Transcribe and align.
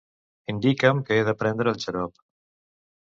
Indica'm 0.53 1.03
que 1.09 1.17
he 1.19 1.27
de 1.29 1.37
prendre 1.43 1.75
el 1.75 1.81
xarop. 1.85 2.17